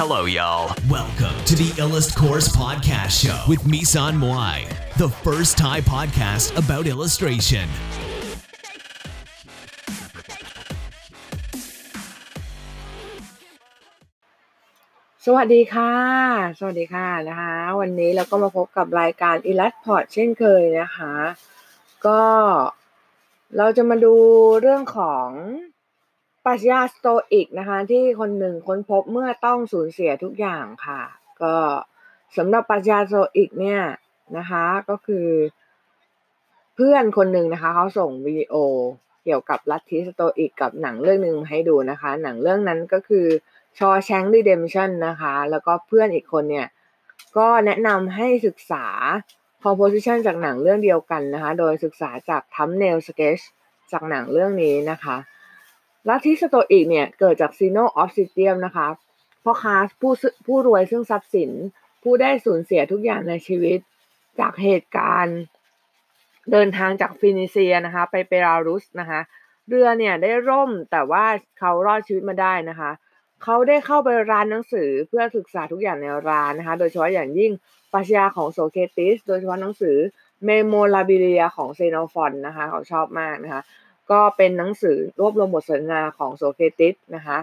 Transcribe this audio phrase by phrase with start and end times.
[0.00, 0.76] Hello, y'all.
[0.90, 6.84] Welcome to the Illust Course Podcast Show with Misan Moai, the first Thai podcast about
[6.94, 7.66] illustration.
[15.24, 15.94] สวัสดีค่ะ
[16.58, 21.14] สวัสดีค่ะนะคะ วันนี้เราก็มาพบกับรายการ i l l u s t p o r t เช่นเคยนะคะ
[22.06, 22.22] ก็
[23.56, 24.14] เราจะมาดู
[24.60, 25.28] เรื่องของ
[26.46, 31.02] ปรัชญาสโตอิกนะคะ ที่คนหนึ่งค้นพบเมื่อต้องสูญเสียทุกอย่างค่ะ
[31.42, 31.54] ก็
[32.36, 33.80] สำหรับปรัชญาสโตอิกเนี่ย
[34.38, 35.26] นะคะก็คือ
[36.74, 38.54] เพื่อนคนหนึ่งนะคะเขาส่งวิดีโอ
[39.24, 43.26] เกี่ยวกับลัทธิสโตอิกกับหนังเรื่องหนึ่งมาให้ดูนะคะ หนังเรื่องนั้นก็คือ
[43.78, 46.68] Shawshank Redemption นะคะ แล้วก็เพื่อนอีกคนเนี่ย
[47.36, 48.86] ก็แนะนำให้ศึกษา
[49.62, 53.42] composition จากหนังเรื่องเดียวกันนะคะ โดยศึกษาจาก thumbnail sketch
[53.92, 55.16] จากหนังเรื่องนี้นะคะ
[56.08, 58.88] ลัทธิสโตอิกเนี่ยเกิดจาก Zeno of Citium นะคะ
[59.44, 60.12] พ่อค้าผู้
[60.46, 61.50] ผู้รวยซึ่งทรัพย์สิน
[62.02, 63.78] ผู้ได้สูญเสียทุกอย่างในชีวิต
[64.40, 65.38] จากเหตุการณ์
[66.52, 69.20] เดินทางจากฟินิเซียนะคะ ไปเปรารุสนะคะ
[69.68, 71.24] เรือเนี่ยได้ล่มแต่ว่า
[71.58, 72.90] เขารอดชีวิตมาได้นะคะ
[73.42, 77.52] เขาได้เข้าไปร้านหนังสือเพื่อศึกษาทุกอย่างในร้านนะคะ โดยเฉพาะอย่างยิ่ง
[77.92, 79.96] ปรัชญาของโซเครติส โดยเฉพาะหนังสือ
[80.44, 83.62] Memorabilia ของเซโนฟอนนะคะ เขาชอบมากนะคะ
[84.10, 87.38] ก็เป็นหนังสือรวบรวมบทสนทนาของโซเครติสนะคะ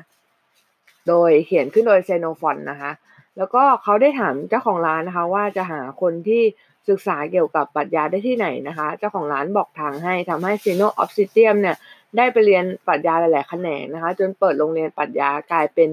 [1.08, 2.92] โดยเขียนขึ้นโดยเซโนฟอนนะคะ
[3.38, 6.44] แล้วก็เขาได้ถามเจ้าของร้านนะคะว่าจะหาคนที่
[6.90, 11.76] ศึกษาเกี่ยวกับปรัชญาได้ที่ไหนนะคะ เจ้าของร้านบอกทางให้ทำให้ Zeno of Citium เนี่ย
[12.18, 15.90] ได้ไปเรียนปรัชญาหลาย ๆ แขนงนะคะ จนเปิดโรงเรียนปรัชญากลายเป็น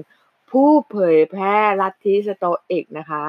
[0.51, 3.23] ผู้เผยแพร่ลัทธิสโตอิกนะคะ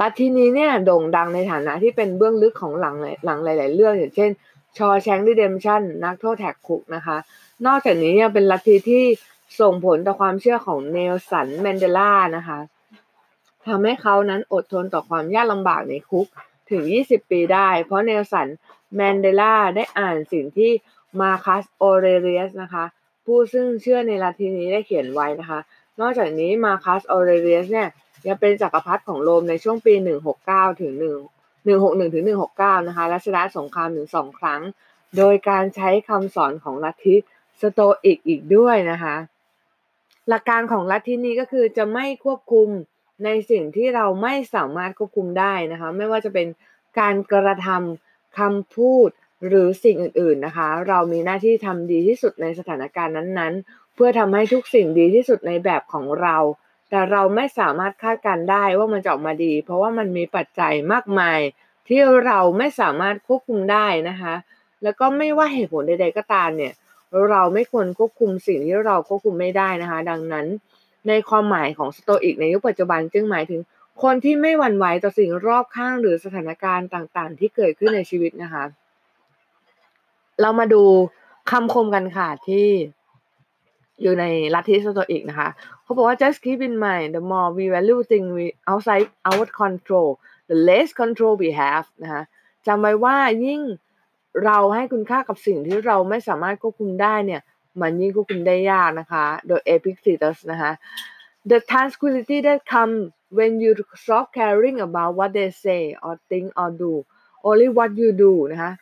[0.00, 4.30] ลัทธินี้เนี่ยโด่งดังในฐานะที่เป็นเบื้องลึกของหลังหลังหลาย ๆ เรื่องอย่างเช่น
[4.76, 7.16] Shawshank Redemption นักโทษแหกคุกนะคะ
[7.66, 9.04] นอกจากนี้ยังเป็นลัทธิที่
[9.60, 12.58] ส่งผลต่อความเชื่อของเนลสันแมนเดลานะคะ
[13.66, 16.26] ทำให้เขานั้นอดทนต่อความยากลำบากในคุก
[16.70, 18.48] ถึง 20 ปีได้ เพราะเนลสัน
[18.94, 20.70] แมนเดลาได้อ่านสิ่งที่
[21.20, 22.84] มาคัสออเรเลียสนะคะ
[23.24, 25.60] ผู้ซึ่งเชื่อในลัทธินี้ได้เขียนไว้นะคะ
[26.00, 27.88] นอกจากนี้มาคัสออเรเลียสเนี่ย
[28.26, 29.94] ยังเป็นจักรพรรดิของโรมในช่วงปี
[30.36, 31.35] 169 ถึง1
[31.74, 32.24] 161ถึง
[32.56, 34.60] 169นะคะและชนะสงครามถึงสองครั้ง
[35.16, 37.16] โดยการใช้คำสอนของลัทธิ
[37.60, 39.16] สโตอิกอีกด้วยนะคะ
[40.28, 42.68] หลักการของลัทธินี้ก็คือจะไม่ควบคุม
[43.24, 46.46] ในสิ่งที่เราไม่สามารถควบคุมได้นะคะไม่ว่าจะเป็น
[47.00, 49.08] การกระทำคำพูด
[49.46, 56.36] หรือสิ่งอื่นๆนะคะ เรามีหน้าที่ทำดีที่สุดในสถานการณ์นั้นๆ เพื่อทำให้ทุกสิ่งดีที่สุดในแบบของเรา
[56.90, 61.38] แต่เราไม่สามารถคาดการได้ว่ามันจะออกมาดี เพราะว่ามันมีปัจจัยมากมาย
[61.88, 64.34] ที่เราไม่สามารถควบคุมได้นะคะ
[64.82, 66.72] แล้วก็ไม่ว่าเหตุผลใด ๆ ก็ตามเนี่ย
[67.30, 70.46] เราไม่ควรควบคุมสิ่งที่เราควบคุมไม่ได้นะคะ ดังนั้น
[71.08, 73.60] ในความหมายของสโตอิกในยุคปัจจุบันจึงหมายถึง
[74.02, 78.64] คนที่ไม่หวั่นไหวต่อสิ่งรอบข้างหรือสถานการณ์ต่างๆ ที่เกิดขึ้นในชีวิตนะคะ
[80.40, 80.82] เรามาดู
[81.50, 82.68] คำคมกันค่ะที่
[84.02, 84.24] อยู่ใน
[84.54, 85.48] ลัทธิสโตอิกนะคะ
[85.82, 90.10] เขาบอกว่า just keep in mind the more we value things we outside our control
[90.50, 92.22] the less control we have นะคะ
[92.66, 93.60] จำไว้ว่ายิ่ง
[94.44, 97.42] เราให้คุณค่ากับสิ่งที่เราไม่สามารถควบคุมได้เนี่ย
[97.80, 100.72] มันยิ่งควบคุมได้ยากนะคะ โดย Epictetus นะคะ
[101.50, 102.94] the tranquility that come
[103.36, 103.70] when you
[104.02, 106.92] stop caring about what they say or think or do
[107.48, 108.72] only what you do นะคะ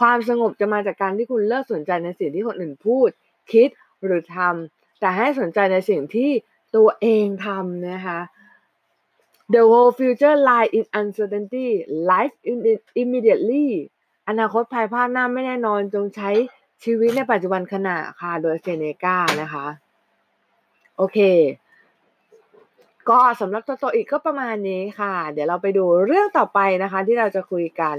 [0.00, 3.08] ความสงบจะมาจากการที่คุณเลิกสนใจในสิ่งที่คนอื่นพูด
[3.52, 3.68] คิด
[4.04, 6.30] หรือทำแต่ให้สนใจในสิ่งที่
[6.76, 8.20] ตัวเองทำนะคะ
[9.54, 11.66] The whole future lie in uncertainty
[12.10, 12.56] life in
[13.02, 13.68] immediately
[14.28, 16.30] อนาคตภายภาคหน้าไม่แน่นอนจงใช้
[16.84, 19.66] ชีวิตในปัจจุบันขณะค่ะ โดยเซเนกานะคะ
[20.96, 21.18] โอเค
[23.08, 27.96] ก็สำหรับตัวโตอีกก็ประมาณนี้ค่ะ เดี๋ยวเราไปดูเรื่องต่อไปนะคะ ที่เราจะคุยกัน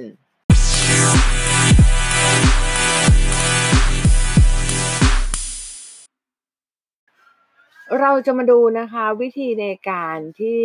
[8.02, 10.64] เราจะมาดูนะคะวิธีในการที่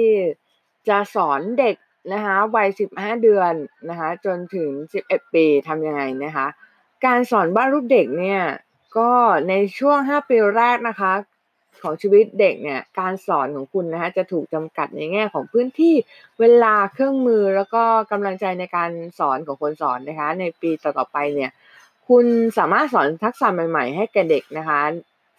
[0.88, 1.76] จะสอนเด็ก
[2.12, 3.52] นะคะวัย 15 เดือน
[3.88, 4.70] นะคะจนถึง
[5.04, 6.46] 11 ปีทำยังไงนะคะ
[7.06, 8.42] การสอนวาดรูปเด็กเนี่ย
[8.98, 9.10] ก็
[9.48, 11.12] ในช่วง 5 ปีแรกนะคะ
[11.82, 15.94] ของชีวิตเด็กเนี่ยการสอนของคุณนะคะจะถูกจำกัดในแง่ของพื้นที่
[16.40, 21.50] เวลาเครื่องมือแล้วก็กำลังใจในการสอนของคนสอนนะคะในปีต่อๆไปเนี่ย
[22.08, 22.26] คุณ
[22.58, 24.80] สามารถสอนทักษะใหม่ ๆ ให้แก่เด็กนะคะ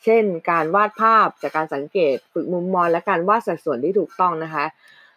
[0.05, 4.65] เช่น การวาดภาพจากการสังเกตฝึกมุมมองและการวาดสัดส่วนที่ถูกต้องนะคะ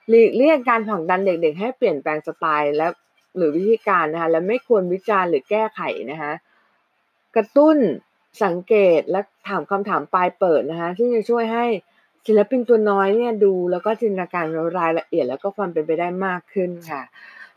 [0.08, 2.88] หลีกเลี่ยงการผลักดันเด็กๆ ให้เปลี่ยนแปลงสไตล์และ
[3.36, 5.80] หรือวิธีการนะคะและไม่ควรวิจารณ์หรือแก้ไข
[6.10, 6.32] นะคะ
[7.36, 7.76] กระตุ้น
[8.44, 11.66] สังเกตและถามคำถามปลายเปิดนะคะซึ่งจะช่วยให้
[12.26, 14.46] ศิลปินตัวน้อยเนี่ยดูแล้วก็จินตนาการ
[14.78, 17.02] รายละเอียด แล้วก็ความเป็นไปได้มากขึ้นค่ะ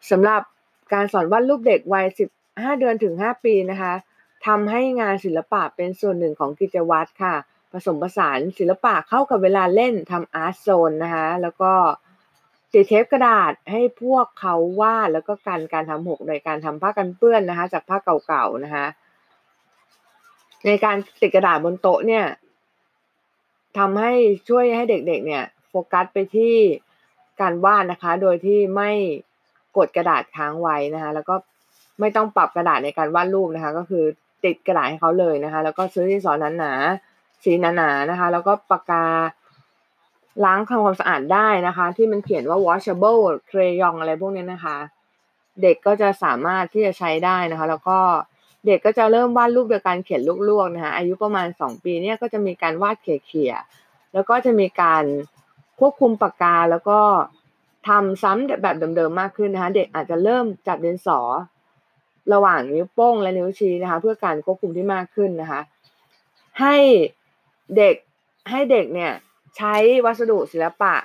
[0.10, 0.42] สำหรับ
[0.94, 2.06] การสอนวาดรูปเด็กวัย
[2.44, 3.94] 15 เดือนถึง 5 ปีนะคะ
[4.48, 7.36] ทำให้งานศิลปะเป็นส่วนหนึ่งของกิจวัตรค่ะ
[7.72, 11.74] ผสมผสานศิลปะเข้ากับเวลาเล่นทำอาร์ตโซนนะคะแล้วก็
[12.74, 17.98] ติดเทปกระดาษให้พวกเขาวาดแล้วก็การการทำหกโดยการทำผ้ากันเปื้อนนะคะ จากผ้า
[18.28, 18.86] เก่าๆนะคะ
[20.66, 22.26] ในการติดกระดาษบนโต๊ะเนี่ย
[23.78, 24.14] ทำให้
[24.50, 26.56] ช่วยให้เด็กๆเนี่ยโฟกัสไปที่
[27.42, 28.92] การวาดนะคะ โดยที่ไม่
[29.78, 31.36] กดกระดาษค้างไว้นะคะ แล้วก็
[32.00, 34.06] ไม่ต้องปรับกระดาษในการวาดรูปนะคะ ก็คือ
[34.44, 39.06] ติดกระดาษให้เขาเลยนะคะ แล้วก็ซื้อที่สอนหนาๆสีหนาๆนะคะ แล้วก็ปากกา
[40.46, 44.78] ล้างทำความสะอาดได้นะคะ ที่มันเขียนว่า washable crayon อะไรพวกนี้นะคะ
[45.62, 48.00] เด็กก็จะสามารถที่จะใช้ได้นะคะ แล้วก็
[48.66, 55.04] เด็กก็จะเริ่มวาดรูปโดยการเขียนลวกๆนะคะอายุประมาณสองปีเนี่ยก็จะมีการวาดเขี่ยๆแล้วก็จะมีการ
[55.80, 57.00] ควบคุมปากกาแล้วก็
[57.88, 61.20] ทำซ้ำแบบเดิมๆมากขึ้นนะคะ เด็กอาจจะเริ่มจับดินสอ
[62.34, 65.62] ระหว่างนิ้วโป้งและนิ้วชี้นะคะ เพื่อการควบคุมที่มากขึ้นนะคะ
[66.60, 66.76] ให้
[67.78, 67.96] เด็ก
[68.50, 69.12] ให้เด็กเนี่ย
[69.58, 70.96] ใช้วัสดุศิลปะ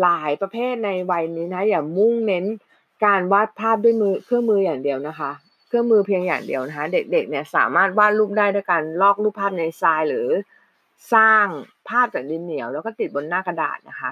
[0.00, 2.44] หลายประเภทในวัยนี้นะอย่ามุ่งเน้น
[3.04, 5.30] การวาดภาพด้วยมือเครื่องมืออย่างเดียวนะคะ
[5.68, 10.28] เครื่องมือเพียงอย่างเดียวนะคะ เด็กๆเนี่ยสามารถวาดรูปได้ด้วยการลอกรูปภาพในทรายหรือ
[11.14, 11.46] สร้าง
[11.88, 14.10] ภาพจากดินเหนียว แล้วก็ติดบนหน้ากระดาษนะคะ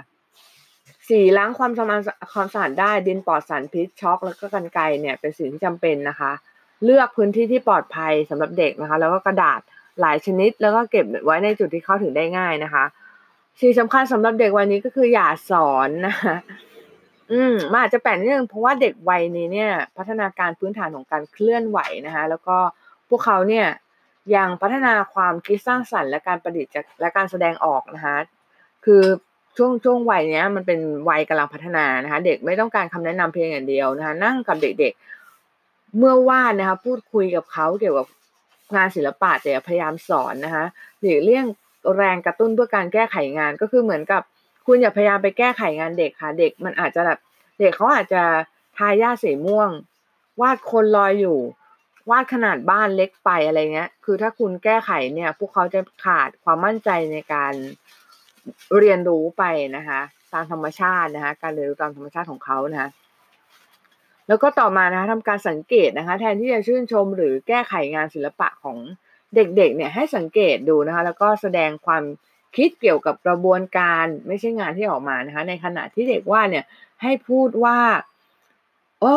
[1.11, 2.01] สีล้างความสมาน
[2.33, 6.33] ความสะอาดได้ดินปลอดสารพิษช็อก แล้วก็กันไกเนี่ยเป็นสิ่งที่จำเป็นนะคะ
[6.85, 9.61] เลือกพื้นที่ที่ปลอดภัยสำหรับเด็กนะคะ แล้วก็กระดาษ
[10.01, 12.85] หลายชนิด แล้วก็เก็บไว้ในจุดที่เข้าถึงได้ง่ายนะคะ
[13.61, 16.37] สิ่งสำคัญสำหรับเด็กวัยนี้ก็คืออย่าสอนนะคะ
[17.33, 22.57] อืมมันอาจจะแปลกนิดนึงเพราะว่าเด็กวัยนี้เนี่ย พัฒนาการพื้นฐานของการเคลื่อนไหวนะคะ แล้วก็
[23.09, 23.67] พวกเขาเนี่ย
[24.37, 28.17] ยังพัฒนาความคิดสร้างสรรค์และการประดิษฐ์และการแสดงออกนะคะ
[28.85, 29.03] คือ
[29.57, 38.07] ช่วงช่วงวัยเนี้ยมันเป็นวัยกำลังพัฒนานะคะ เด็กไม่ต้องการคำแนะนำเพียงอย่างเดียวนะคะ นั่งกับเด็กๆ เมื่อวาดนะคะ พูดคุยกับเขาเกี่ยวกับ
[38.77, 40.65] งานศิลปะแต่พยายามสอนนะคะ
[41.01, 41.47] หรือเลี่ยง
[41.97, 44.23] แรงกระตุ้นเพื่อการแก้ไขงานก็คือเหมือนกับ
[44.67, 47.19] คุณอย่าพยายามไปแก้ไขงานเด็กค่ะ เด็กมันอาจจะแบบ
[47.61, 48.23] เด็กเขาอาจจะ
[48.77, 49.71] ทายาสีม่วง
[50.41, 51.39] วาดคนลอยอยู่
[52.11, 57.53] วาดขนาดบ้านเล็กไปอะไรเงี้ย คือถ้าคุณแก้ไขเนี่ย พวกเขาจะขาดความมั่นใจในการ
[58.79, 59.45] เรียนรู้ไป
[59.77, 60.01] นะคะ
[60.33, 62.91] ตามธรรมชาตินะคะการเรียนรู้ตามธรรมชาติของเขานะคะ
[64.29, 68.79] แล้วก็ต่อมานะคะทำการสังเกตนะคะ แทนที่จะชื่นชมหรือแก้ไขงานศิลปะของ
[69.35, 72.03] เด็กๆเนี่ยให้สังเกตดูนะคะ แล้วก็แสดงความ
[72.57, 76.65] คิดเกี่ยวกับกระบวนการไม่ใช่งานที่ออกมานะคะ ในขณะที่เด็กว่าเนี่ย
[77.03, 77.79] ให้พูดว่า
[79.01, 79.15] โอ้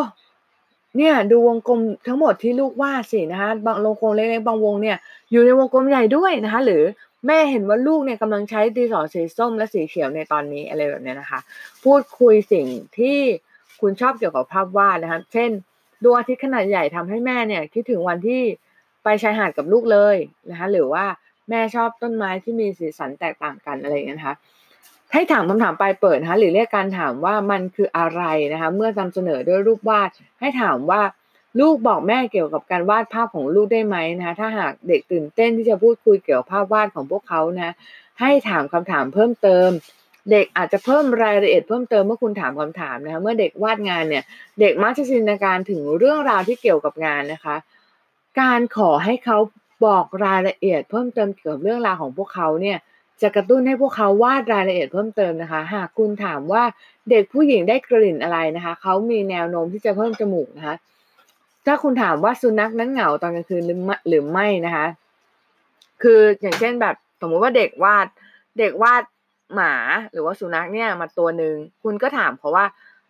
[0.97, 4.97] เนี่ยดูวงกลมทั้งหมดที่ลูกวาดสินะคะบางวงกลมเล็กๆบางวงเนี่ย
[5.31, 6.83] อยู่ในวงกลมใหญ่ด้วยนะคะ หรือ
[7.27, 11.39] แม่เห็นว่าลูกเนี่ยกำลังใช้ดินสอสีส้มและสีเขียวในตอนนี้อะไรแบบนี้นะคะ
[11.83, 12.67] พูดคุยสิ่ง
[12.97, 13.19] ที่
[13.81, 15.49] คุณชอบเกี่ยวกับภาพวาดนะคะเช่น
[16.03, 18.41] ดวงอาทิตย์ขนาดใหญ่ทำให้แม่เนี่ยคิดถึงวันที่
[19.03, 20.17] ไปชายหาดกับลูกเลย
[20.49, 21.05] นะคะหรือว่า
[21.49, 24.35] แม่ชอบต้นไม้ที่มีสีสันแตกต่างกันอะไรอย่างนี้นะคะ
[25.13, 28.23] ให้ถามคำถามปลายเปิดนะคะหรือเรียกการถามว่ามันคืออะไร
[28.53, 30.09] นะคะ เมื่อนำเสนอด้วยรูปวาด
[30.39, 31.01] ให้ถามว่า
[31.59, 37.73] ลูกบอกแม่เกี่ยวกับการวาดภาพของลูกได้ไหมนะคะถ้าหากเด็กตื่นเต้นที่จะพูดคุยเกี่ยวกับภาพวาดของพวกเขานะ
[38.19, 39.69] ให้ถามคำถามเพิ่มเติม
[40.31, 44.23] เด็กอาจจะเพิ่มรายละเอียดเพิ่มเติมเมื่อคุณถามคำถามนะคะเมื่อเด็กวาดงานเนี่ย
[44.61, 47.55] เด็กมักจะจินตนาการถึงเรื่องราวที่เกี่ยวกับงานนะคะ
[48.41, 49.37] การขอให้เขา
[49.85, 52.77] บอกรายละเอียดเพิ่มเติมเกี่ยวกับเรื่องราวของพวกเขาเนี่ย
[53.21, 56.63] จะกระตุ้นให้พวกเขาวาดรายละเอียดเพิ่มเติมนะคะ หากคุณถามว่า
[57.09, 60.75] เด็กผู้หญิงได้กลิ่นอะไรนะคะ เขามีแนวโน้มที่จะเพิ่มจมูกนะคะ
[61.65, 63.79] ถ้าคุณถามว่าสุนัขนั้นเหงาตอนกลางคืนหรือ
[64.09, 64.87] หรือไม่นะคะ
[66.03, 68.07] คืออย่างเช่นแบบสมมติว่าเด็กวาด
[68.59, 69.03] เด็กวาด
[69.55, 69.73] หมา
[70.11, 72.65] หรือว่าสุนัขเนี่ยมาตัวหนึ่งคุณก็ถามเขาว่า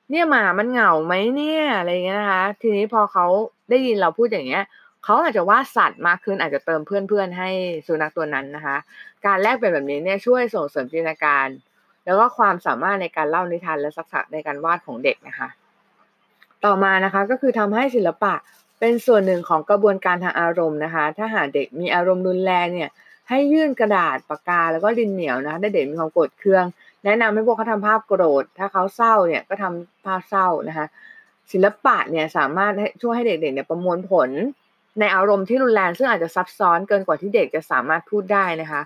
[0.09, 3.25] เนี่ยหมามันเหงาไหมเนี่ยอะไรเงี้ยนะคะ ทีนี้พอเขา
[3.69, 4.63] ได้ยินเราพูดอย่างเงี้ย
[5.03, 7.49] เขาอาจจะวาดสัตว์มากขึ้นอาจจะเติมเพื่อนๆให้
[7.87, 8.77] สุนัขตัวนั้นนะคะ
[9.25, 11.47] การแลกเปลี่ยนแบบนี้เนี่ยช่วยส่งเสริมจินตนาการ
[12.05, 15.49] แล้วก็ความสามารถในการเล่านิทานและศักษะในการวาดของเด็กนะคะ
[16.65, 18.33] ต่อมานะคะก็คือทำให้ศิลปะ
[18.79, 22.89] เป็นส่วนหนึ่งของกระบวนการทางอารมณ์นะคะ ถ้าหากเด็กมีอารมณ์รุนแรงเนี่ย
[23.29, 26.65] ให้ยื่นกระดาษปากกาแล้วก็ดินเหนียวนะคะถ้าเด็กมีความโกรธเคือง
[27.05, 30.85] แนะนำให้พวกเขาทำภาพโกรธ ถ้าเขาเศร้าเนี่ยก็ทำภาพเศร้านะคะ
[31.51, 34.29] ศิลปะเนี่ยสามารถช่วยให้เด็กๆเนี่ยประมวลผล
[34.99, 38.81] ในอารมณ์ที่รุนแรงซึ่งอาจจะซับซ้อนเกินกว่าที่เด็กจะสามารถพูดได้นะคะ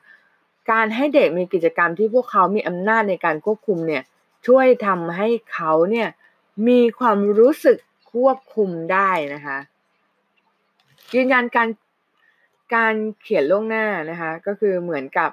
[0.72, 4.04] การให้เด็กมีกิจกรรมที่พวกเขามีอำนาจในการควบคุมเนี่ย
[4.48, 6.08] ช่วยทำให้เขาเนี่ย
[6.68, 7.78] มีความรู้สึก
[8.14, 9.58] ควบคุมได้นะคะ
[11.16, 11.70] ยืนยันการ
[12.76, 15.30] การเขียนล่วงหน้านะคะก็คือเหมือนกับ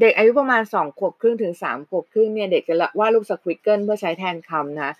[0.00, 4.94] เด็กอายุประมาณสองขวบครึ่งถึงสามขวบครึ่งเนี่ยเด็กจะวาดรูป squiggle เพื่อใช้แทนคำนะ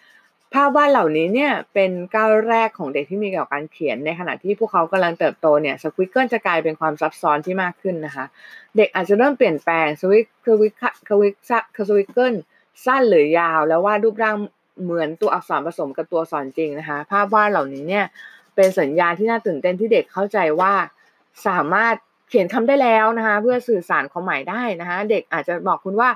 [0.53, 8.25] ภาพวาดเหล่านี้เนี่ยเป็นก้าวแรกของเด็กที่มีเกี่ยวกับการเขียนในขณะที่พวกเขากำลังเติบโตเนี่ย squiggle จะกลายเป็นความซับซ้อนที่มากขึ้นนะคะ
[8.77, 10.75] เด็กอาจจะเริ่มเปลี่ยนแปลงสวิกสวิก
[11.09, 11.35] สวิก
[11.89, 12.35] squiggle
[12.85, 14.37] สั้นหรือยาว แล้ววาดรูปร่าง
[14.83, 18.05] เหมือนตัวอักษรผสมกับตัวสอนจริงนะคะ ภาพวาดเหล่านี้เนี่ย
[18.55, 20.73] เป็นสัญญาณที่น่าตื่นเต้นที่เด็กเข้าใจว่า
[21.47, 21.95] สามารถ
[22.29, 26.11] เขียนคำได้แล้วนะคะ เพื่อสื่อสารความหมายได้นะคะ เด็กอาจจะบอกคุณว่า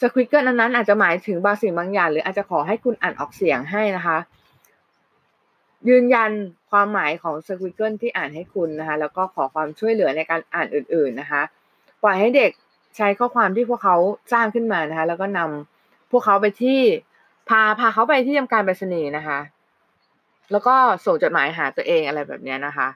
[0.00, 4.18] สควิกเกิลนั้นอาจจะหมายถึงบางสิ่งบางอย่าง หรืออาจจะขอให้คุณอ่านออกเสียงให้นะคะ
[5.88, 6.30] ยืนยัน
[6.70, 11.42] ความหมายของสควิกเกิลที่อ่านให้คุณนะคะ แล้วก็ขอความช่วยเหลือในการอ่านอื่น ๆนะคะ
[12.02, 12.50] ปล่อยให้เด็ก
[12.96, 13.96] ใช้ข้อความที่พวกเขา
[14.32, 16.80] สร้างขึ้นมานะคะ แล้วก็นำพวกเขาไปที่
[17.48, 19.38] พาพาเขาไปที่ทำการไปรษณีย์นะคะ
[20.52, 20.74] แล้วก็
[21.06, 22.88] ส่งจดหมายหาตัวเองอะไรแบบนี้นะคะ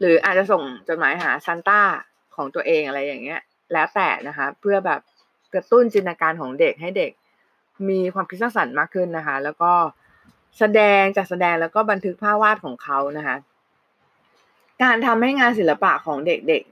[0.00, 1.80] หรืออาจจะส่งจดหมายหาซันต้า
[2.36, 3.40] ของตัวเองอะไรอย่างเงี้ย
[3.72, 5.00] แล้วแต่นะคะ เพื่อแบบ
[5.54, 7.12] กระตุ้นจินตนาการของเด็กให้เด็ก
[7.88, 9.72] มีความคิดสร้างสรรค์มากขึ้นนะคะ แล้วก็
[10.58, 13.36] แสดงจัดแสดงแล้วก็บันทึกภาพวาดของเขานะคะ
[14.82, 16.62] การทำให้งานศิลปะของเด็ก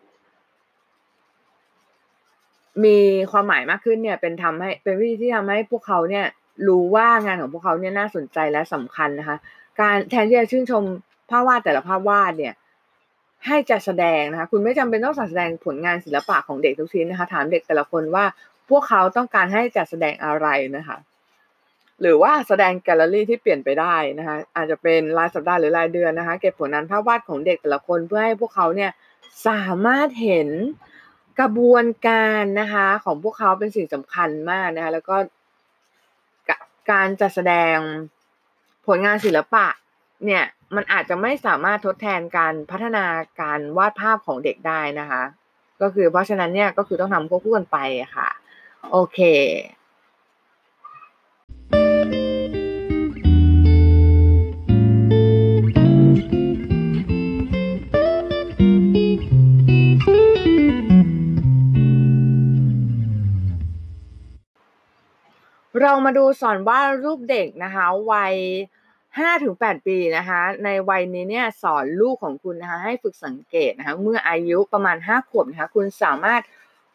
[2.84, 2.98] มี
[3.30, 6.26] ความหมายมากขึ้นเนี่ยเป็นทำให้เป็นวิธีที่ทำให้พวกเขาเนี่ย
[6.68, 9.36] รู้ว่างานของพวกเขาเนี่ยน่าสนใจและสำคัญนะคะ
[9.80, 10.82] การแทนที่จะชื่นชม
[11.30, 12.54] ภาพวาดแต่ละภาพวาดเนี่ย
[13.46, 18.24] ให้จัดแสดงนะคะ คุณไม่จำเป็นต้องแสดงผลงานศิลปะของเด็กทุกชิ้นนะคะ ถามเด็กแต่ละคนว่า
[18.70, 20.98] พวกเขาต้องการให้จัดแสดงอะไรนะคะ
[22.00, 28.90] หรือว่าแสดงแกลเลอรี่ที่เปลี่ยนไปได้นะคะ อาจจะเป็นรายสัปดาห์หรือรายเดือนนะคะ เก็บผลงานภาพวาดของเด็กแต่ละคนเพื่อให้พวกเขาเนี่ย
[29.48, 30.48] สามารถเห็น
[31.40, 35.16] กระบวนการนะคะของพวกเขาเป็นสิ่งสำคัญมากนะคะแล้วก็
[36.90, 37.76] การจัดแสดง
[38.86, 39.66] ผลงานศิลปะ
[40.24, 40.44] เนี่ย
[40.76, 43.06] มันอาจจะไม่สามารถทดแทนการพัฒนา
[43.40, 45.22] การวาดภาพของเด็กได้นะคะ
[45.82, 47.78] ก็คือเพราะฉะนั้นเนี่ยก็คือต้องทำควบคู่กันไป
[48.16, 48.28] ค่ะ
[48.90, 49.18] โอเค
[65.82, 68.34] เรามาดูสอนวาดรูปเด็กนะคะวัย
[69.18, 76.42] ห้าถึงแปดปีนะคะในวัยนี้เนี่ยสอนลูกของคุณนะคะให้ฝึกสังเกตนะคะเมื่ออายุประมาณห้าขวบนะคะคุณสามารถ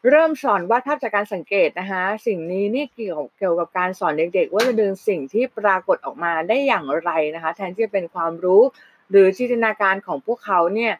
[0.10, 8.62] เริ่มสอนวาดภาพจากการสังเกตนะคะสิ่งนี้นี่เกี่ยวเกี่ยวกับการสอนเด็กๆ ว่าจะดึงสิ่งที่ปรากฏออกมาได้อย่างไรนะคะแทนที่จะเป็นความรู้
[9.10, 10.94] หรือจินตนาการของพวกเขาเนี่ย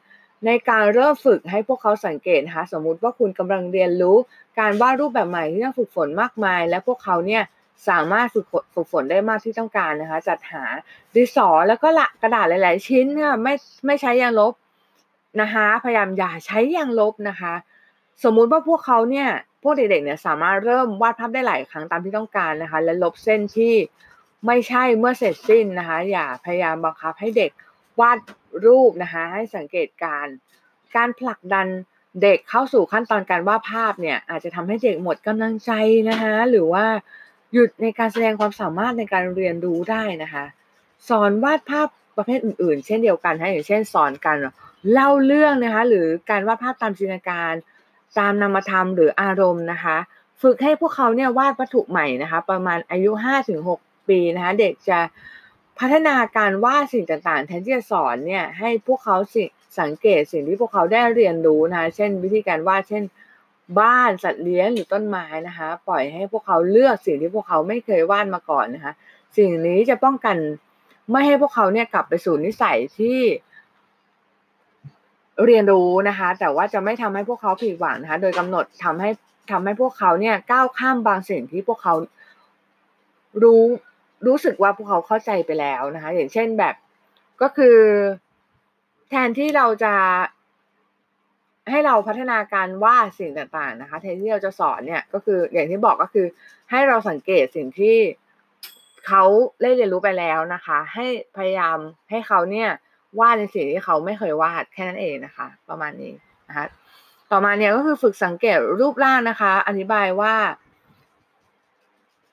[0.46, 4.18] ในการเริ่มฝึกให้พวกเขาสังเกตนะคะสมมุติว่าคุณกำลังเรียนรู้
[4.60, 7.44] การวาดรูปแบบใหม่ที่ต้องฝึกฝนมากมาย และพวกเขาเนี่ย
[7.90, 10.64] สามารถฝึกฝึกฝนได้มากที่ต้องการนะคะ จัดหา
[11.16, 13.54] ดินสอแล้วก็ละกระดาษหลาย ๆ ชิ้นค่ะไม่
[13.86, 14.54] ไม่ใช้ยางลบ
[15.42, 17.54] นะคะ พยายามอย่าใช้ยางลบนะคะ
[18.24, 19.30] สมมุติว่าพวกเขาเนี่ย
[19.64, 23.74] พวกเด็ก ๆ เนี่ยสามารถเริ่มวาดภาพได้หลายครั้งตามที่ต้องการนะคะ และลบเส้นที่
[24.46, 27.52] ไม่ใช่เมื่อเสร็จสิ้นนะคะ อย่าพยายามบังคับให้เด็ก
[28.00, 28.20] วาด
[28.66, 30.26] รูปนะคะ ให้สังเกตการ
[30.96, 31.68] การผลักดัน
[32.22, 35.72] เด็กเข้าสู่ขั้นตอนการวาดภาพเนี่ย อาจจะทำให้เด็กหมดกำลังใจ
[36.10, 36.86] นะคะ หรือว่า
[37.54, 40.46] หยุดในการแสดงความสามารถในการเรียนรู้ได้นะคะ
[41.10, 41.88] สอนวาดภาพ
[42.18, 44.38] ประเภทอื่น ๆ เช่นเดียวกันนะอย่างเช่น สอนการ
[44.92, 47.54] เล่าเรื่องนะคะ หรือการวาดภาพตามจินตนาการ
[48.20, 49.98] ตามนามธรรมหรืออารมณ์นะคะ
[50.42, 53.12] ฝึกให้พวกเขาเนี่ยวาดวัตถุใหม่นะคะ ประมาณอายุ
[53.60, 55.00] 5-6 ปีนะคะ เด็กจะ
[55.80, 59.36] พัฒนาการวาดสิ่งต่างๆ แทนที่จะสอนเนี่ยให้พวกเขาส,
[59.80, 63.04] สังเกตสิ่งที่พวกเขาได้เรียนรู้นะคะเช่น วิธีการวาดเช่น
[63.80, 68.94] บ้านสัตว์เลี้ยงหรือต้นไม้นะคะ ปล่อยให้พวกเขาเลือกสิ่งที่พวกเขาไม่เคยวาดมาก่อนนะคะ
[69.38, 70.38] สิ่งนี้จะป้องกัน
[71.12, 73.20] ไม่ให้พวกเขาเนี่ยกลับไปสู่นิสัยที่
[75.46, 79.10] เรียนรู้นะคะ แต่ว่าจะไม่ทำให้พวกเขาผิดหวังนะคะ โดยกำหนดทำให้
[79.52, 81.94] ทำให้พวกเขาเนี่ยก้าวข้ามบางสิ่งที่พวกเขา
[83.44, 83.64] รู้
[84.28, 86.76] รู้สึกว่าพวกเขาเข้าใจไปแล้วนะคะ อย่างเช่นแบบ
[87.42, 87.78] ก็คือ
[89.10, 89.94] แทนที่เราจะ
[91.70, 96.26] ให้เราพัฒนาการวาดสิ่งต่างๆนะคะแทนที่เราจะสอนเนี่ยก็คืออย่างที่บอกก็คือ
[96.72, 97.98] ให้เราสังเกตสิ่งที่
[99.08, 99.24] เขา
[99.62, 101.06] ได้เรียนรู้ไปแล้วนะคะ ให้
[101.38, 101.78] พยายาม
[102.10, 102.70] ให้เขาเนี่ย
[103.20, 106.14] วาดในสิ่งที่เขาไม่เคยวาดแค่นั้นเองนะคะ ประมาณนี้
[106.50, 106.66] นะคะ
[107.32, 110.34] ต่อมาเนี่ยก็คือฝึกสังเกตรูปร่างนะคะ อธิบายว่า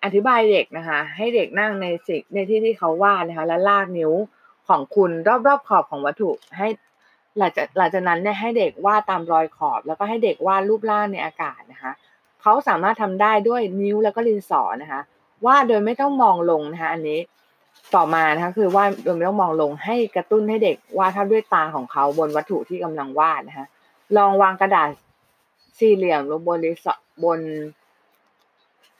[0.04, 4.12] อธิบายเด็กนะคะ ให้เด็กนั่งในสิ่งในที่ที่เขาวาดนะคะ และลากนิ้ว
[4.68, 5.10] ของคุณ
[5.46, 6.68] รอบๆขอบของวัตถุให้
[7.38, 11.92] หลังจากหลังจากนั้นเนี่ยให้เด็กวาดตามรอยขอบ แล้วก็ให้เด็กวาดรูปร่างในอากาศนะคะ
[12.42, 15.00] เขาสามารถทำได้ด้วยนิ้วแล้วก็ดินสอนะคะ
[15.46, 17.18] วาดโดยไม่ต้องมองลงนะคะอันนี้
[17.94, 23.66] ต่อมานะคะคือวาดโดยไม่ต้องมองลงให้กระตุ้นให้เด็กวาดภาพด้วยตาของเขาบนวัตถุที่กำลังวาดนะคะ
[24.16, 24.88] ลองวางกระดาษ
[25.78, 26.86] สี่เหลี่ยมลงบนดิส
[27.24, 27.40] บน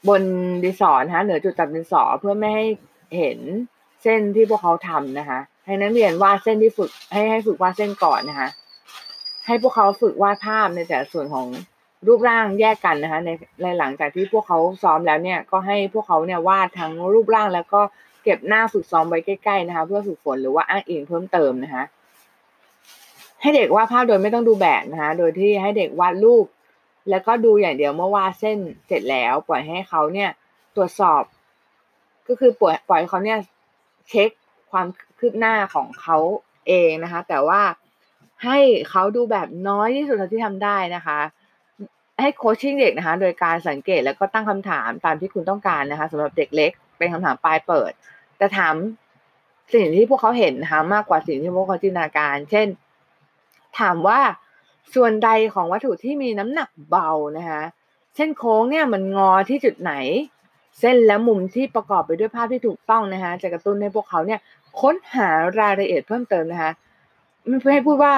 [0.07, 0.21] บน
[0.63, 2.65] ดิสอนะคะเหนือจุดจับดินสอเพื่อไม่ให้
[3.17, 3.39] เห็น
[4.03, 8.49] เส้นที่พวกเขาทำนะคะ ให้นักเรียนวาดเส้นที่ฝึก ให้ให้ฝึกวาดเส้นก่อนนะคะ
[9.45, 11.47] ให้พวกเขาฝึกวาดภาพในแต่ส่วนของ
[12.07, 13.29] รูปร่างแยกกันนะคะใน
[13.63, 17.81] ในหลังจากที่พวกเขาซ้อมแล้วเนี่ยก็ให้พวกเขาเนี่ยวาดทั้งรูปร่างแล้วก็
[18.23, 21.83] เก็บหน้าฝึกซ้อมไว้ใกล้ๆนะคะ เพื่อฝึกฝนหรือว่าอ้างอิงเพิ่มเติมนะคะ
[23.41, 26.45] ให้เด็กวาดภาพโดยไม่ต้องดูแบบนะคะ โดยที่ให้เด็กวาดรูป
[27.09, 28.57] แล้วก็ดูอย่างเดียวเมื่อวาดเส้น
[28.87, 30.29] เสร็จแล้ว ปล่อยให้เขาเนี่ย
[30.75, 31.23] ตรวจสอบ
[32.27, 33.39] ก็คือปล่อยปล่อยเขาเนี่ย
[34.09, 34.29] เช็ค
[34.75, 34.87] ความ
[35.19, 36.17] คืบหน้าของเขา
[36.67, 37.61] เองนะคะ แต่ว่า
[38.43, 38.57] ให้
[38.89, 41.19] เขาดูแบบน้อยที่สุดเท่าที่ทำได้นะคะ
[42.21, 47.91] ให้โคชชิ่งเด็กนะคะ โดยการสังเกตแล้วก็ตั้งคำถามตามที่คุณต้องการนะคะสำหรับเด็กเล็ก เป็นคำถามปลายเปิด
[48.37, 48.75] แต่ถาม
[49.73, 52.67] สิ่งที่พวกเขาเห็นนะคะมากกว่าสิ่งที่พวกเขาจินตนาการ เช่น
[53.79, 54.19] ถามว่า
[54.95, 57.61] ส่วนใดของวัตถุที่มีน้ำหนักเบานะคะ
[58.15, 59.93] เส้นโค้งเนี่ยมันงอที่จุดไหน
[60.79, 64.39] เส้นและมุมที่ประกอบไปด้วยภาพที่ถูกต้องนะคะ จะกระตุ้นให้พวกเขาเนี่ย
[64.81, 65.29] ค้นหา
[65.59, 66.71] รายละเอียดเพิ่มเติมนะคะ
[67.49, 68.13] มันเพื่อให้พูดว่า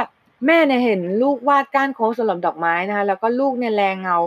[0.46, 4.18] แม่เนี่ยเห็นลูกวาดก้านโค้งสำหรับดอกไม้นะคะ แล้วก็ลูกเนี่ยแรงเงา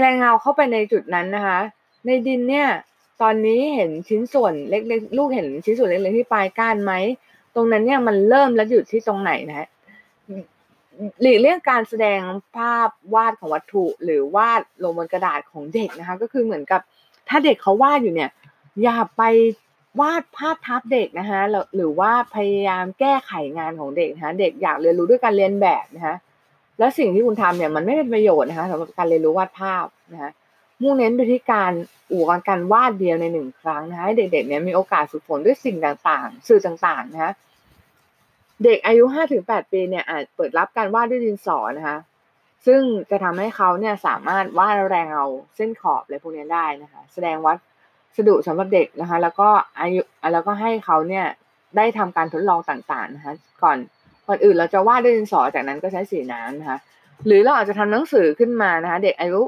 [0.00, 1.58] แรงเงาเข้าไปในจุดนั้นนะคะ
[2.06, 2.68] ในดินเนี่ย
[3.22, 6.92] ตอนนี้เห็นชิ้นส่วนเล็กๆลูกเห็นชิ้นส่วนเล็กๆที่ปลายก้านไหม
[7.54, 9.68] ตรงนั้นเนี่ยมันเริ่มและหยุดที่ตรงไหนนะฮะ
[11.20, 12.20] หลีกเลี่ยงการแสดง
[12.56, 16.80] ภาพวาดของวัตถุ หรือวาดลงบนกระดาษของเด็กนะคะ ก็คือเหมือนกับ
[17.28, 18.30] ถ้าเด็กเขาวาดอยู่เนี่ย
[18.82, 19.22] อย่าไป
[20.00, 21.40] วาดภาพทับเด็กนะคะ
[21.76, 26.16] หรือว่าพยายามแก้ไขงานของเด็กนะคะเด็กอยากเรียนรู้ด้วยการเรียนแบบนะคะ
[26.78, 30.30] แล้วสิ่งที่คุณทำเนี่ยมันไม่เป็นประโยชน์นะคะสำหรับการเรียนรู้วาดภาพนะคะ
[30.82, 31.72] มุ่งเน้นไปที่การ
[32.10, 37.32] อุปกรณ์การวาดเดียวในหนึ่งครั้งนะคะให้เด็กๆเนี่ยมีโอกาสฝึกฝนด้วยสิ่งต่างๆ สื่อต่างๆนะคะ
[38.64, 41.98] เด็กอายุห้าถึงแปดปีเนี่ยอาจเปิดรับการวาดด้วยดินสอนะคะ
[42.66, 42.80] ซึ่ง
[43.10, 47.56] จะทำให้เขาเนี่ยสามารถวาดแรงเอาเส้นขอบอะไรพวกนี้ได้นะคะ แสดงวัด
[48.16, 49.48] สดุสำหรับเด็กนะคะ แล้วก็
[49.80, 50.00] อายุ
[50.32, 51.26] แล้วก็ให้เขาเนี่ย
[51.76, 53.78] ได้ทำการทดลองต่างๆนะคะ ก่อน
[54.26, 56.78] ก่อนอื่นเราจะวาดด้วยดินสอจากนั้นก็ใช้สีน้ำนะคะ
[57.26, 59.42] หรือเราอาจจะทำหนังสือขึ้นมานะคะ เด็กอายุ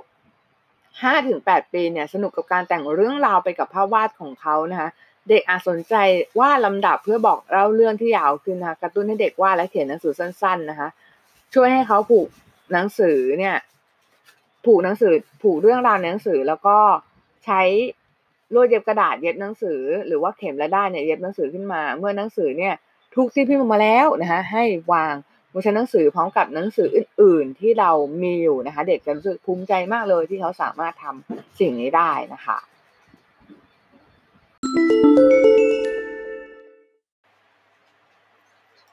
[1.03, 4.89] ห้าถึงแปดปีเนี่ย สนุกกับการแต่งเรื่องราวไปกับภาพวาดของเขานะคะ
[5.29, 5.95] เด็กอาจสนใจ
[6.39, 10.89] ว่าลำดับเพื่อบอกเล่าเรื่องที่ยาวขึ้นนะคะกระตุ้นให้เด็กวาดและเขียนหนังสือสั้น ๆนะคะ
[11.55, 12.29] ช่วยให้เขาผูก
[12.73, 13.57] หนังสือเนี่ย
[14.65, 16.77] ผูกหนังสือผูกเรื่องราวในหนังสือแล้วก็
[17.45, 17.61] ใช้
[18.55, 22.75] ลวดเย็บกระดาษเย็บหนังสือ หรือว่าเข็มและด้านเนี่ยเย็บหนังสือขึ้นมา เมื่อหนังสือเนี่ย
[23.15, 25.15] ทุกที่พิมพ์มาแล้วนะคะให้วาง
[25.53, 27.91] บนชั้นหนังสือพร้อมกับหนังสืออื่น ๆ ที่เรา
[28.23, 32.59] มีอยู่นะคะ เด็กจะรู้สึกภูมิใจมากเลยที่เขาสามารถทำสิ่งนี้ได้นะคะ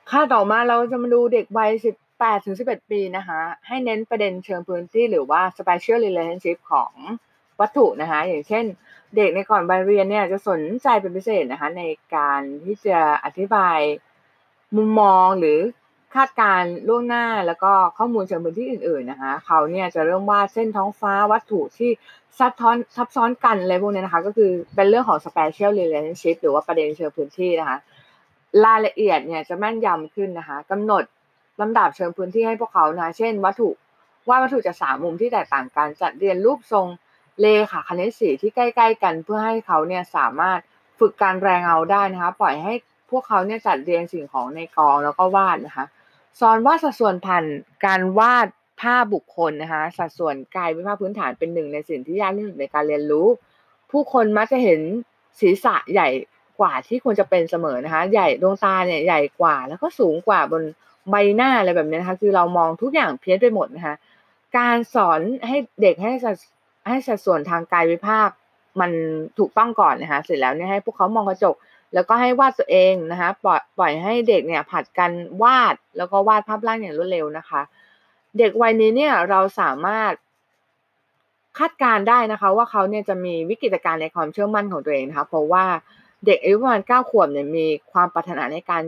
[0.10, 1.72] ค่ะต่อมาเราจะมาดูเด็กวัย
[2.08, 6.94] 18ถึง11ปีนะคะ ให้เน้นประเด็นเชิงพื้นที่หรือว่า special relationship ของ
[7.60, 8.66] วัตถุนะคะ อย่างเช่น
[9.16, 11.84] เด็กในก่อนวัยเรียนเนี่ยจะสนใจเป็นพิเศษนะคะใน
[12.16, 13.80] การที่จะอธิบาย
[14.76, 15.60] มุมมองหรือ
[16.16, 21.92] คาดการล่วงหน้าแล้วก็ข้อมูลเชิงพื้นที่อื่นๆนะคะเขาเนี่ยจะเริ่มวาดเส้นท้องฟ้าวัตถุที่
[22.40, 27.78] ซับซ้อนซับซ้อนกันอะไรพวกนี้นะคะ ก็คือเป็นเรื่องของ special relationship หรือว่าประเด็นเชิงพื้นที่นะคะ
[28.66, 31.04] รายละเอียดเนี่ยจะแม่นยำขึ้นนะคะกำหนด
[31.62, 33.70] ลำดับเชิงพื้นที่ให้พวกเขานะเช่น วัตถุ
[34.30, 36.88] วาดวัตถุจากสามมุมที่แตกต่างกันจัดเรียนรูปทรง
[37.42, 40.60] เลขาคณิตสีที่ใกล้ๆกันเพื่อให้เขาเนี่ยสามารถ
[41.00, 42.74] ฝึกการแรงเงาได้นะคะปล่อยให้
[43.10, 45.86] พวกเขาเนี่ยจัดเรียงสิ่งของในกองแล้วก็วาดนะคะ
[46.40, 47.46] สอนวาดสัดส่วนผ่าน
[47.86, 48.48] การวาด
[48.82, 53.28] ภาพบุคคลนะคะสัดส่วนกายเป็นภาพพื้นฐานเป็นหนึ่งในสิ่งที่ยากที่สุดในการเรียนรู้
[53.92, 54.80] ผู้คนมักจะเห็น
[55.40, 56.10] ศีรษะใหญ่
[56.60, 60.64] กว่าที่ควรจะเป็นเสมอนะคะ ใหญ่ดวงตาเนี่ยใหญ่กว่า แล้วก็สูงกว่าบน
[61.10, 63.96] ใบหน้าอะไรแบบนี้นะคะ คือเรามองทุกอย่างเพี้ยนไปหมดนะคะ
[64.58, 66.36] การสอนให้เด็กให้สัด
[66.90, 68.30] ให้สัดส่วนทางกายวิภาค
[68.80, 68.92] มัน
[69.40, 71.56] ถูกต้องก่อนนะคะเสร็จแล้วเนี่ยให้พวกเขามองกระจก
[71.94, 75.12] แล้วก็ให้วาดตัวเองนะคะปล่อยปล่อยให้เด็กเนี่ยผัดกัน
[75.44, 77.62] วาดแล้วก็วาดภาพร่างอย่างรวดเร็วนะคะ
[78.38, 80.14] เด็กวัยนี้เนี่ยเราสามารถ
[81.60, 85.66] คาดการได้นะคะว่าเขาเนี่ยจะมีวิกฤตการณ์ในความเชื่อมั่นของตัวเองนะคะเพราะว่า
[86.26, 88.84] เด็กอายุประมาณเก้าขวบเนี่ยมีความปรารถนาในการ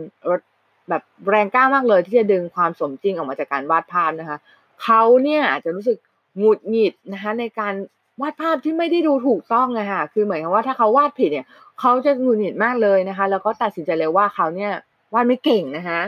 [0.88, 4.38] แบบแรงกล้ามากเลยที่จะดึงความสมจริงออกมาจากการวาดภาพนะคะ
[4.82, 5.98] เขาเนี่ยอาจจะรู้สึก
[6.38, 7.74] หงุดหงิดนะคะในการ
[8.20, 11.46] วาดภาพที่ไม่ได้ดูถูกต้องนะคะคือเหมือนกับว่าถ้าเขาวาดผิดเนี่ย
[11.80, 14.72] เขาจะหงุดหงิดมากเลยนะคะ แล้วก็ตัดสินใจเลยว่าเขาเนี่ย
[15.14, 16.00] วาดไม่เก่งนะคะ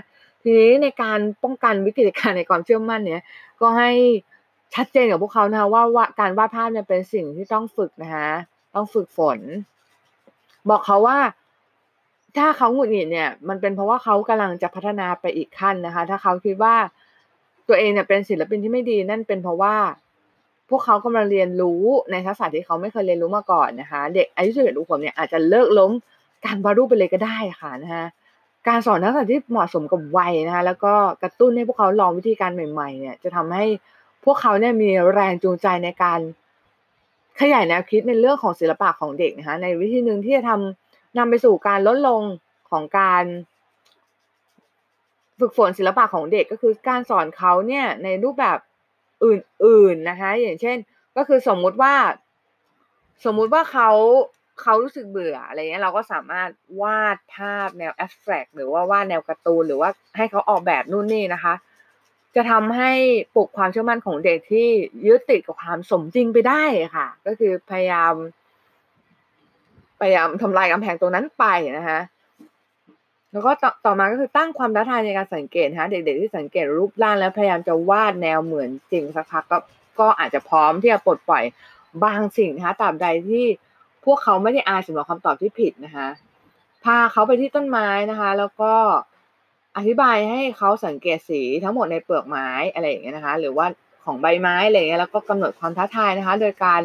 [0.42, 3.22] ทีนี้ในการป้องกันวิกฤตการณ์ในความเชื่อมั่นเนี่ย
[3.60, 3.90] ก็ให้
[4.74, 8.28] ชัดเจนกับพวกเขานะคะว่าว่าการวาดภาพเนี่ยเป็นสิ่งที่ต้องฝึกนะคะ
[8.74, 9.38] ต้องฝึกฝน
[10.70, 11.18] บอกเขาว่า
[12.36, 16.74] ถ้าเขาหงุดหงิดเนี่ย มันเป็นเพราะว่าเขากำลังจะพัฒนาไปอีกขั้นนะคะ ถ้าเขาคิดว่า
[17.68, 19.74] ตัวเองเนี่ยเป็นศิลปินที่ไม่ดีนั่นเป็นเพราะว่า
[20.70, 25.90] พวกเขากำลังเรียนรู้ในทักษะที่เขาไม่เคยเรียนรู้มาก่อนนะคะ เด็กอายุสิบเอ็ดขวบเนี่ยอาจจะเลิกล้ม
[26.44, 28.04] การวาดรูปไปเลยก็ได้ค่ะนะคะ
[28.68, 33.64] การสอนทักษะที่เหมาะสมกับวัยนะคะแล้วก็กระตุ้นให้พวกเขาลองวิธีการใหม่ๆ เนี่ย จะทำให้
[34.24, 36.20] พวกเขาเนี่ยมีแรงจูงใจในการ
[37.40, 42.22] ขยายแนวคิดในเรื่องของศิลปะของเด็กนะคะในวิธีหนึ่งที่จะทำนำไปสู่การลดลง
[42.70, 43.24] ของการ
[45.40, 48.58] ฝึกฝนศิลปะของเด็กก็คือการสอนเขาเนี่ยในรูปแบบ
[49.24, 50.76] อื่น ๆนะคะ อย่างเช่น
[51.16, 51.94] ก็คือสมมุติว่า
[53.24, 53.90] สมมุติว่าเขา
[54.62, 56.48] เขารู้สึกเบื่ออะไรเงี้ยเราก็สามารถ
[56.82, 61.54] วาดภาพแนวแอบสแตรกหรือว่าวาดแนวการ์ตูนหรือว่าให้เขาออกแบบนู่นนี่นะคะ
[62.34, 62.92] จะทำให้
[63.34, 64.68] ปลุกความเชื่อมั่นของเด็กที่
[65.06, 66.64] ยึดติดกับความสมจริงไปได้
[66.96, 68.14] ค่ะ ก็คือพยายาม
[70.00, 71.44] พยายามทำลายกำแพงตรงนั้นไป
[71.76, 72.00] นะคะ
[73.34, 79.58] แล้วก็ต่อตอมาก็คือตั้งความท้าทายในการสังเกตนะคะเด็กๆที่สังเกตรูปร่างแล้วพยายามจะวาดแนวเหมือนจริงสักพักก็
[80.00, 81.44] ก็อาจจะพร้อมที่จะปลดปล่อย
[82.04, 83.44] บางสิ่งนะคะตราบใดที่
[84.04, 86.08] พวกเขาไม่ได้อายสำหรับคำตอบที่ผิดนะคะ
[86.84, 88.72] พาเขาไปที่ต้นไม้นะคะ แล้วก็
[89.76, 93.66] อธิบายให้เขาสังเกตสีทั้งหมดในเปลือกไม้อะไรอย่างเงี้ยนะคะ หรือว่า
[94.04, 96.82] ของใบไม้อะไรเงี้ยแล้วก็กำหนดความท้าทายนะคะ โดยการ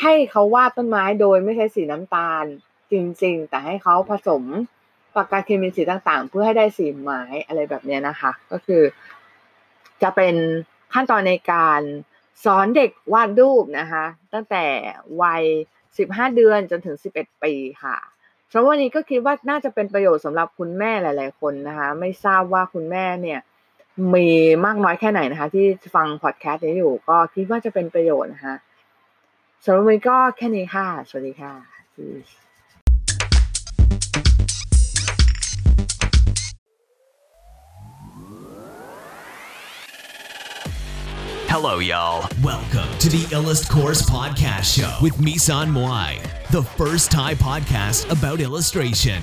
[0.00, 2.44] ให้เขาวาดต้นไม้โดยไม่ใช้สีน้ำตาล
[2.92, 4.42] จริง ๆ แต่ให้เขาผสม
[5.16, 8.82] ปากกาเคมีสีต่างๆ เพื่อให้ได้สีไม้อะไรแบบนี้นะคะ ก็คือ
[10.02, 10.34] จะเป็น
[10.94, 11.80] ขั้นตอนในการ
[12.44, 14.64] สอนเด็กวาดรูปนะคะ ตั้งแต่
[15.22, 15.42] วัย
[15.90, 17.96] 15 เดือนจนถึง 11 ปีค่ะ
[18.52, 23.40] สำหรับวันนี้ก็คิดว่าน่าจะเป็นประโยชน์สำหรับคุณแม่หลาย ๆ คนนะคะ ไม่ทราบว่าคุณแม่เนี่ย
[24.14, 24.28] มี
[24.64, 28.56] มากน้อยแค่ไหนนะคะ ที่ฟังพอดแคสต์นี้อยู่ก็คิดว่าจะเป็นประโยชน์นะคะ
[29.64, 31.52] สำหรับวันนี้ก็แค่นี้ค่ะ สวัสดีค่ะ
[41.54, 42.26] Hello, y'all.
[42.42, 46.10] Welcome to the Illust Course Podcast Show with Misan Moai,
[46.50, 49.20] the first Thai podcast about illustration.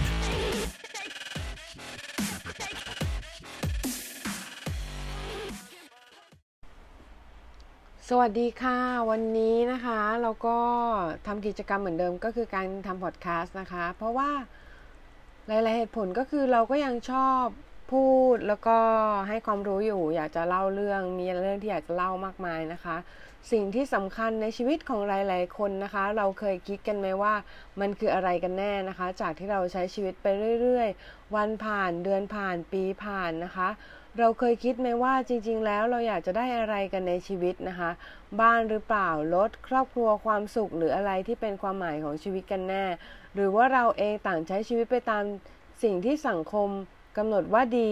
[8.09, 10.57] สวัสดีค่ะ วันนี้นะคะเราก็
[11.27, 14.29] ทำกิจกรรมเหมือนเดิมก็คือการทำพอดแคสต์นะคะ เพราะว่า
[15.47, 17.45] หลาย ๆ เหตุผลก็คือเราก็ยังชอบ
[17.91, 18.78] พูดแล้วก็
[19.28, 22.97] ให้ความรู้อยู่ อยากจะเล่าเรื่องมีเรื่องที่อยากจะเล่ามากมายนะคะ
[23.52, 27.34] สิ่งที่สำคัญในชีวิตของหลาย ๆ คนนะคะ เราเคยคิดกันไหมว่า
[27.80, 30.28] มันคืออะไรกันแน่นะคะ จากที่เราใช้ชีวิตไป
[30.62, 33.69] เรื่อย ๆ วันผ่านเดือนผ่านปีผ่านนะคะ
[34.19, 37.91] เราเคยคิดไหมว่าจริง ๆ แล้วเราอยากจะได้อะไรกันในชีวิตนะคะ
[38.41, 42.86] บ้านหรือเปล่ารถครอบครัวความสุขหรืออะไรที่เป็นความหมายของชีวิตกันแน่
[43.36, 45.23] หรือว่าเราเองต่างใช้ชีวิตไปตาม
[45.84, 46.69] สิ่งที่สังคม
[47.17, 47.91] กำหนดว่าดี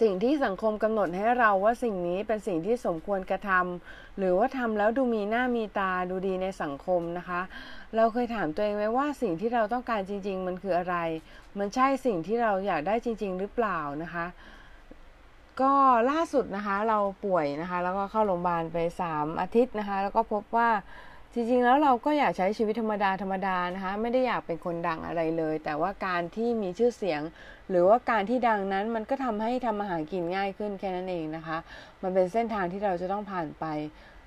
[0.00, 7.40] สิ่งที่สังคมกำหนดให้เราว่าสิ่งนี้เป็นสิ่งที่สมควรกระทำหรือว่าทำแล้วดูมีหน้ามีตาดูดีในสังคมนะคะ
[7.96, 10.96] เราเคยถามตัวเองไหมว่าสิ่งที่เราต้องการจริง ๆ มันคืออะไร
[11.58, 14.26] มันใช่สิ่งที่เราอยากได้จริง ๆ หรือเปล่านะคะ
[15.60, 15.72] ก็
[16.10, 18.78] ล่าสุดนะคะเราป่วยนะคะ แล้วก็เข้าโรงพยาบาลไป
[19.10, 20.68] 3 อาทิตย์นะคะ แล้วก็พบว่า
[21.38, 27.22] จริงๆแล้วเราก็อยากใช้ชีวิตธรรมดาธรรมดานะคะไม่ได้อยากเป็นคนดังอะไรเลย แต่ว่าการที่มีชื่อเสียง
[27.70, 31.58] หรือว่าการที่ดังนั้นมันก็ทำให้ทำมาหารกินง่ายขึ้นแค่นั้นเองนะคะ
[32.02, 33.64] มันเป็นเส้นทางที่เราจะต้องผ่านไป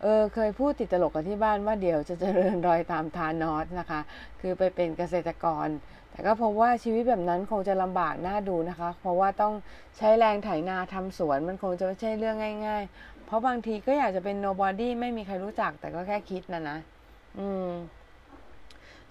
[0.02, 4.02] เออเคยพูดติดตลกกับที่บ้านว่าเดี๋ยวจะเจริญรอยตามทานอสนะคะ
[4.42, 5.68] คือไปเป็นเกษตรกร
[6.12, 9.54] แต่ก็พบว่าชีวิตแบบนั้นคงจะลำบากน่าดูนะคะ เพราะว่าต้อง
[9.98, 12.36] ใช้แรงไถนาทำสวนมันคงจะไม่ใช่เรื่อง
[12.68, 16.78] ง่าย ๆ เพราะบางทีก็อยากจะเป็น nobody ไม่มีใครรู้จักแต่ก็แค่คิดนะนะ
[17.38, 17.72] อืม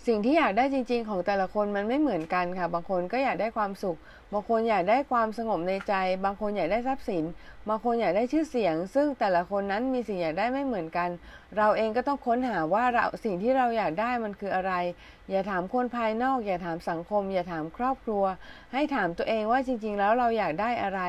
[0.07, 3.99] สิ่งที่อยากได้จริง ๆ ของแต่ละคนมันไม่เหมือนกันค่ะ บางคนก็อยากได้ความสุข
[4.33, 7.25] บางคนอยากได้ความสงบในใจ บางคนอยากได้ทรัพย์สิน
[7.69, 11.09] บางคนอยากได้ชื่อเสียง ซึ่งแต่ละคนนั้นมีสิ่งอยากได้ไม่เหมือนกัน
[11.57, 14.73] เราเองก็ต้องค้นหาว่าเราสิ่งที่เราอยากได้มันคืออะไร
[15.31, 18.25] อย่าถามคนภายนอก อย่าถามสังคม อย่าถามครอบครัว
[18.73, 21.01] ให้ถามตัวเองว่าจริง ๆ แล้วเราอยากได้อะไร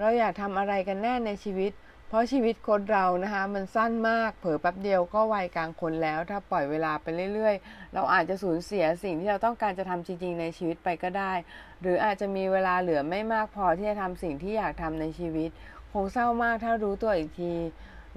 [0.00, 1.72] เราอยากทำอะไรกันแน่ในชีวิต
[2.12, 11.32] เพราะชีวิตคนเรานะคะมันสั้นมากเผลอแป๊บเดียวก็วัยกลางคนแล้ว ถ้าปล่อยเวลาไปเรื่อย ๆ เราอาจจะสูญเสียสิ่งที่เราต้องการจะทำจริง ๆ ในชีวิตไปก็ได้
[11.80, 15.50] หรืออาจจะมีเวลาเหลือไม่มากพอที่จะทำสิ่งที่อยากทำในชีวิต
[15.92, 17.52] คงเศร้ามากถ้ารู้ตัวอีกที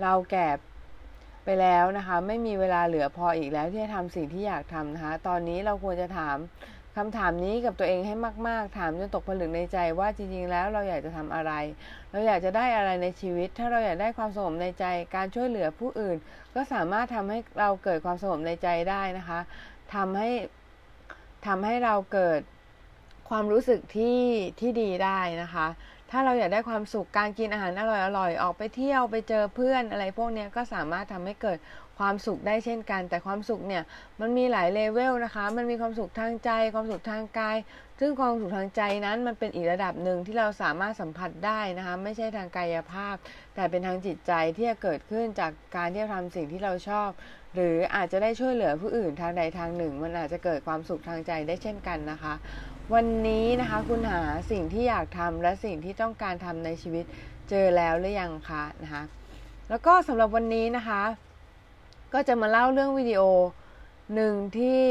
[0.01, 0.49] เราแก่
[1.45, 6.37] ไปแล้วนะคะ ไม่มีเวลาเหลือพออีกแล้วที่จะทำสิ่งที่อยากทำนะคะ ตอนนี้เราควรจะถาม
[6.95, 8.15] คำถามนี้กับตัวเองให้
[8.47, 11.51] มาก ๆ ถามจนตกผลึกในใจว่าจริง ๆ แล้วเราอยากจะทำอะไร
[12.11, 16.17] เราอยากจะได้อะไรในชีวิต ถ้าเราอยากได้ความสงบในใจ การช่วยเหลือผู้อื่น
[16.55, 19.39] ก็สามารถทำให้เราเกิดความสงบในใจได้นะคะ
[19.93, 20.29] ทำให้
[21.47, 22.39] ทำให้เราเกิด
[23.29, 24.19] ความรู้สึกที่
[24.59, 25.67] ที่ดีได้นะคะ
[26.17, 27.83] ถ้าเราอยากได้ความสุขการกินอาหารอ
[28.17, 31.57] ร่อยๆออกไปเที่ยวไปเจอเพื่อนอะไรพวกนี้ก็สามารถทำให้เกิด
[31.99, 33.83] ความสุขได้เช่นกัน แต่ความสุขเนี่ย
[34.21, 37.57] มันมีหลายเลเวลนะคะ มันมีความสุขทางใจ ความสุขทางกาย
[37.99, 43.15] ซึ่งความสุขทางใจนั้นมันเป็นอีกระดับหนึ่งที่เราสามารถสัมผัสได้นะคะ ไม่ใช่ทางกายภาพ
[43.55, 47.09] แต่เป็นทางจิตใจที่จะเกิดขึ้นจากการที่ทำสิ่งที่เราชอบ
[47.55, 52.33] หรืออาจจะได้ช่วยเหลือผู้อื่นทางใดทางหนึ่ง มันอาจจะเกิดความสุขทางใจได้เช่นกันนะคะ
[52.93, 54.21] วันนี้นะคะคุณหา
[54.51, 57.05] สิ่งที่อยากทำและสิ่งที่ต้องการทำในชีวิต
[57.49, 59.03] เจอแล้วหรือยังคะนะคะ
[59.69, 61.01] แล้วก็สำหรับวันนี้นะคะ
[62.13, 63.21] ก็จะมาเล่าเรื่องวิดีโอ
[64.15, 64.83] หนึ่งที่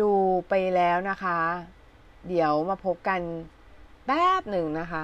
[0.00, 0.12] ดู
[0.48, 1.38] ไปแล้วนะคะ
[2.28, 3.20] เดี๋ยวมาพบกัน
[4.06, 5.02] แป๊บหนึ่งนะคะ